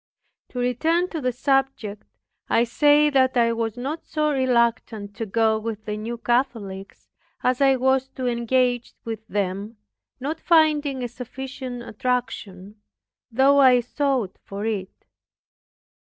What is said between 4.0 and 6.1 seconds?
so reluctant to go with the